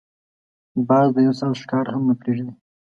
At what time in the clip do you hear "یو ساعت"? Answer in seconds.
1.25-1.55